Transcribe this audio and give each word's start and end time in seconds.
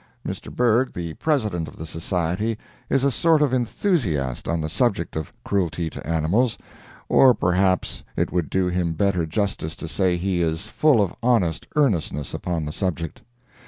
Mr. 0.27 0.51
Bergh, 0.51 0.93
the 0.93 1.13
President 1.13 1.67
of 1.67 1.75
the 1.77 1.85
Society, 1.85 2.57
is 2.89 3.03
a 3.03 3.11
sort 3.11 3.39
of 3.39 3.53
enthusiast 3.53 4.47
on 4.47 4.59
the 4.59 4.67
subject 4.67 5.15
of 5.15 5.31
cruelty 5.45 5.91
to 5.91 6.07
animals—or 6.07 7.35
perhaps 7.35 8.01
it 8.17 8.31
would 8.31 8.49
do 8.49 8.65
him 8.65 8.93
better 8.93 9.27
justice 9.27 9.75
to 9.75 9.87
say 9.87 10.17
he 10.17 10.41
is 10.41 10.65
full 10.65 11.03
of 11.03 11.13
honest 11.21 11.67
earnestness 11.75 12.33
upon 12.33 12.65
the 12.65 12.71
subject. 12.71 13.21